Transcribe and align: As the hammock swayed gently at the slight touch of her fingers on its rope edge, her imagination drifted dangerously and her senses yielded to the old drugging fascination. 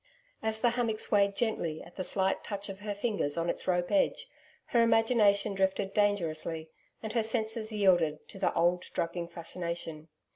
As 0.41 0.61
the 0.61 0.71
hammock 0.71 0.99
swayed 0.99 1.35
gently 1.35 1.83
at 1.83 1.95
the 1.95 2.03
slight 2.03 2.43
touch 2.43 2.69
of 2.69 2.79
her 2.79 2.95
fingers 2.95 3.37
on 3.37 3.51
its 3.51 3.67
rope 3.67 3.91
edge, 3.91 4.27
her 4.69 4.81
imagination 4.81 5.53
drifted 5.53 5.93
dangerously 5.93 6.71
and 7.03 7.13
her 7.13 7.21
senses 7.21 7.71
yielded 7.71 8.27
to 8.29 8.39
the 8.39 8.51
old 8.55 8.81
drugging 8.95 9.27
fascination. 9.27 10.07